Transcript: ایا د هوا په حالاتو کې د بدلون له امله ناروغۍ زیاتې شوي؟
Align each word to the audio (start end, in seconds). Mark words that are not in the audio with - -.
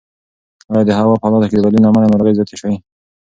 ایا 0.71 0.81
د 0.87 0.89
هوا 0.99 1.13
په 1.17 1.23
حالاتو 1.25 1.49
کې 1.49 1.55
د 1.57 1.61
بدلون 1.65 1.81
له 1.83 1.89
امله 1.91 2.07
ناروغۍ 2.11 2.33
زیاتې 2.37 2.55
شوي؟ 2.61 2.77